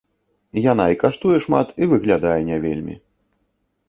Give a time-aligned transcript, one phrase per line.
[0.71, 2.95] Яна і каштуе шмат, і выглядае не вельмі.